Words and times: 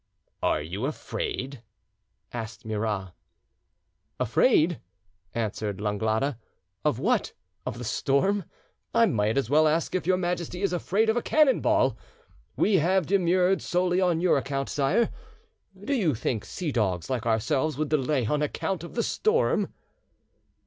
"Are 0.41 0.63
you 0.63 0.87
afraid?" 0.87 1.61
asked 2.33 2.65
Murat. 2.65 3.13
"Afraid!" 4.19 4.81
answered 5.35 5.79
Langlade. 5.79 6.37
"Of 6.83 6.97
what? 6.97 7.33
Of 7.67 7.77
the 7.77 7.83
storm? 7.83 8.45
I 8.95 9.05
might 9.05 9.37
as 9.37 9.47
well 9.51 9.67
ask 9.67 9.93
if 9.93 10.07
your 10.07 10.17
Majesty 10.17 10.63
is 10.63 10.73
afraid 10.73 11.07
of 11.07 11.17
a 11.17 11.21
cannon 11.21 11.61
ball. 11.61 11.99
We 12.55 12.77
have 12.77 13.05
demurred 13.05 13.61
solely 13.61 14.01
on 14.01 14.21
your 14.21 14.39
account, 14.39 14.69
sire; 14.69 15.11
do 15.79 15.93
you 15.93 16.15
think 16.15 16.45
seadogs 16.45 17.07
like 17.07 17.27
ourselves 17.27 17.77
would 17.77 17.89
delay 17.89 18.25
on 18.25 18.41
account 18.41 18.83
of 18.83 18.95
the 18.95 19.03
storm?" 19.03 19.71